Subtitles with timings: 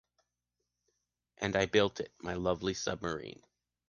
[1.37, 3.43] And I built it- my lovely submarine.